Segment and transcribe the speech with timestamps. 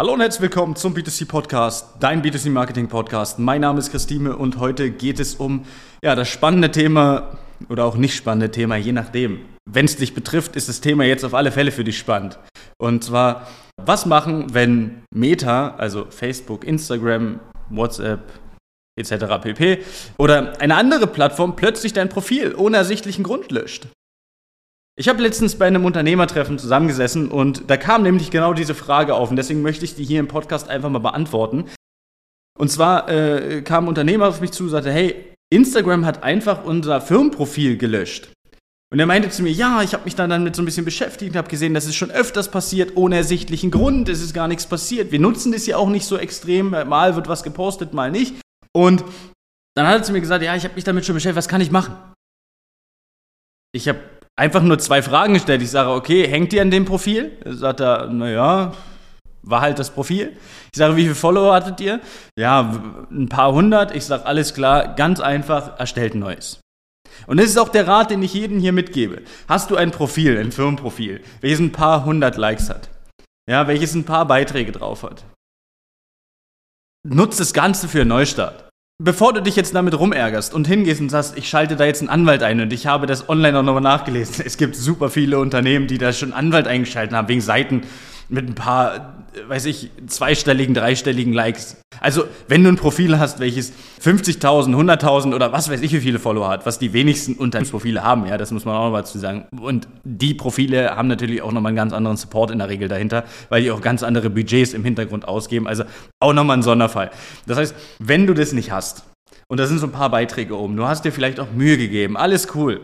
[0.00, 3.38] Hallo und herzlich willkommen zum B2C Podcast, dein B2C Marketing Podcast.
[3.38, 5.66] Mein Name ist Christine und heute geht es um
[6.02, 7.36] ja, das spannende Thema
[7.68, 9.42] oder auch nicht spannende Thema, je nachdem.
[9.70, 12.38] Wenn es dich betrifft, ist das Thema jetzt auf alle Fälle für dich spannend.
[12.78, 17.38] Und zwar, was machen, wenn Meta, also Facebook, Instagram,
[17.68, 18.22] WhatsApp,
[18.98, 19.12] etc.
[19.42, 19.84] pp.
[20.16, 23.86] oder eine andere Plattform plötzlich dein Profil ohne ersichtlichen Grund löscht?
[25.00, 29.30] Ich habe letztens bei einem Unternehmertreffen zusammengesessen und da kam nämlich genau diese Frage auf
[29.30, 31.64] und deswegen möchte ich die hier im Podcast einfach mal beantworten.
[32.58, 36.64] Und zwar äh, kam ein Unternehmer auf mich zu und sagte, hey, Instagram hat einfach
[36.64, 38.30] unser Firmenprofil gelöscht.
[38.92, 41.30] Und er meinte zu mir, ja, ich habe mich dann damit so ein bisschen beschäftigt
[41.30, 44.66] und habe gesehen, das ist schon öfters passiert, ohne ersichtlichen Grund, es ist gar nichts
[44.66, 45.12] passiert.
[45.12, 48.34] Wir nutzen das ja auch nicht so extrem, mal wird was gepostet, mal nicht.
[48.74, 49.02] Und
[49.74, 51.62] dann hat er zu mir gesagt, ja, ich habe mich damit schon beschäftigt, was kann
[51.62, 51.96] ich machen?
[53.72, 54.00] Ich habe
[54.40, 55.60] einfach nur zwei Fragen gestellt.
[55.60, 57.36] Ich sage, okay, hängt ihr an dem Profil?
[57.44, 58.72] Sagt er, naja,
[59.42, 60.34] war halt das Profil.
[60.72, 62.00] Ich sage, wie viele Follower hattet ihr?
[62.38, 62.80] Ja,
[63.10, 63.94] ein paar hundert.
[63.94, 66.58] Ich sage, alles klar, ganz einfach, erstellt ein neues.
[67.26, 69.22] Und das ist auch der Rat, den ich jedem hier mitgebe.
[69.46, 72.88] Hast du ein Profil, ein Firmenprofil, welches ein paar hundert Likes hat,
[73.46, 75.22] ja, welches ein paar Beiträge drauf hat,
[77.06, 78.69] nutzt das Ganze für einen Neustart.
[79.02, 82.10] Bevor du dich jetzt damit rumärgerst und hingehst und sagst, ich schalte da jetzt einen
[82.10, 84.44] Anwalt ein und ich habe das online auch nochmal nachgelesen.
[84.44, 87.84] Es gibt super viele Unternehmen, die da schon Anwalt eingeschaltet haben, wegen Seiten
[88.28, 89.14] mit ein paar,
[89.48, 91.78] weiß ich, zweistelligen, dreistelligen Likes.
[92.00, 96.18] Also, wenn du ein Profil hast, welches 50.000, 100.000 oder was weiß ich, wie viele
[96.18, 99.18] Follower hat, was die wenigsten Unternehmensprofile haben, ja, das muss man auch noch mal zu
[99.18, 99.46] sagen.
[99.60, 103.24] Und die Profile haben natürlich auch nochmal einen ganz anderen Support in der Regel dahinter,
[103.50, 105.68] weil die auch ganz andere Budgets im Hintergrund ausgeben.
[105.68, 105.84] Also
[106.20, 107.10] auch nochmal ein Sonderfall.
[107.46, 109.04] Das heißt, wenn du das nicht hast,
[109.48, 112.16] und da sind so ein paar Beiträge oben, du hast dir vielleicht auch Mühe gegeben,
[112.16, 112.80] alles cool.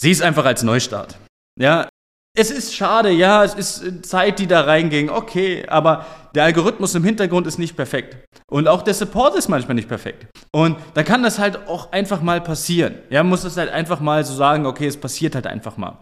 [0.00, 1.18] Sieh es einfach als Neustart.
[1.60, 1.88] Ja,
[2.36, 6.04] es ist schade, ja, es ist Zeit, die da reinging, okay, aber
[6.34, 8.16] der Algorithmus im Hintergrund ist nicht perfekt.
[8.50, 10.26] Und auch der Support ist manchmal nicht perfekt.
[10.52, 12.98] Und da kann das halt auch einfach mal passieren.
[13.08, 16.00] Ja, man muss es halt einfach mal so sagen, okay, es passiert halt einfach mal.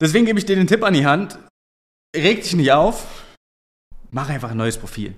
[0.00, 1.38] Deswegen gebe ich dir den Tipp an die Hand,
[2.16, 3.06] reg dich nicht auf,
[4.10, 5.14] mach einfach ein neues Profil.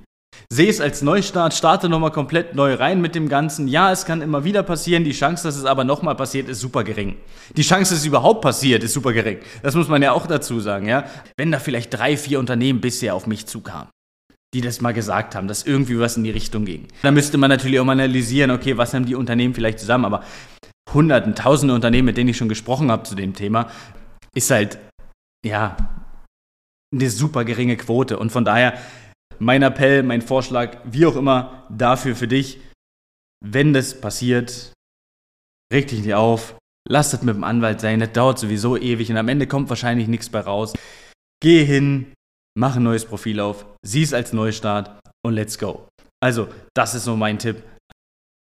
[0.53, 3.69] Sehe es als Neustart, starte nochmal komplett neu rein mit dem Ganzen.
[3.69, 5.05] Ja, es kann immer wieder passieren.
[5.05, 7.17] Die Chance, dass es aber nochmal passiert, ist super gering.
[7.57, 9.39] Die Chance, dass es überhaupt passiert, ist super gering.
[9.63, 11.05] Das muss man ja auch dazu sagen, ja.
[11.37, 13.89] Wenn da vielleicht drei, vier Unternehmen bisher auf mich zukamen,
[14.55, 16.87] die das mal gesagt haben, dass irgendwie was in die Richtung ging.
[17.03, 20.23] Dann müsste man natürlich auch mal analysieren, okay, was haben die Unternehmen vielleicht zusammen, aber
[20.93, 23.69] hunderten, tausende Unternehmen, mit denen ich schon gesprochen habe zu dem Thema,
[24.35, 24.79] ist halt,
[25.45, 25.77] ja,
[26.95, 28.19] eine super geringe Quote.
[28.19, 28.75] Und von daher
[29.39, 32.61] mein Appell, mein Vorschlag, wie auch immer, dafür für dich,
[33.45, 34.73] wenn das passiert,
[35.73, 36.57] reg dich nicht auf,
[36.89, 40.09] lass das mit dem Anwalt sein, das dauert sowieso ewig und am Ende kommt wahrscheinlich
[40.09, 40.73] nichts bei raus.
[41.43, 42.13] Geh hin,
[42.59, 45.89] mach ein neues Profil auf, sieh es als Neustart und let's go.
[46.23, 47.63] Also, das ist so mein Tipp.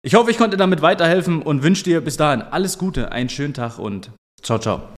[0.03, 3.55] Ich hoffe, ich konnte damit weiterhelfen und wünsche dir bis dahin alles Gute, einen schönen
[3.55, 4.11] Tag und
[4.43, 5.00] ciao, ciao.